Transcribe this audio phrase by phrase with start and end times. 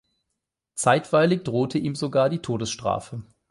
[0.73, 3.21] Zeitweilig drohte ihm sogar die Todesstrafe.